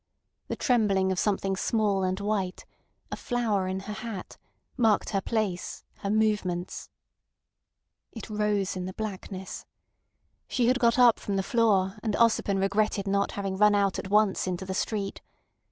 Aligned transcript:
The 0.47 0.55
trembling 0.55 1.11
of 1.11 1.19
something 1.19 1.55
small 1.55 2.01
and 2.03 2.19
white, 2.19 2.65
a 3.11 3.15
flower 3.15 3.67
in 3.67 3.81
her 3.81 3.93
hat, 3.93 4.35
marked 4.75 5.11
her 5.11 5.21
place, 5.21 5.83
her 5.97 6.09
movements. 6.09 6.89
It 8.11 8.27
rose 8.27 8.75
in 8.75 8.87
the 8.87 8.93
blackness. 8.95 9.67
She 10.47 10.69
had 10.69 10.79
got 10.79 10.97
up 10.97 11.19
from 11.19 11.35
the 11.35 11.43
floor, 11.43 11.97
and 12.01 12.15
Ossipon 12.15 12.57
regretted 12.59 13.05
not 13.07 13.33
having 13.33 13.57
run 13.57 13.75
out 13.75 13.99
at 13.99 14.09
once 14.09 14.47
into 14.47 14.65
the 14.65 14.73
street. 14.73 15.21